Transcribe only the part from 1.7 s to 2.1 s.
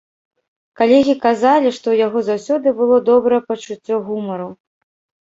што ў